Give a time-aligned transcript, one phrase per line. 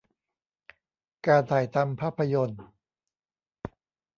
[1.27, 2.61] การถ่ายทำภาพยนตร์